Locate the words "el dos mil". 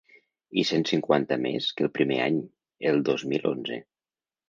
2.93-3.51